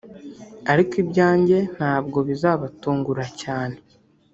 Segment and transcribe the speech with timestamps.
[0.71, 3.77] ariko ibyanjye ntabwo bizabatungura cyane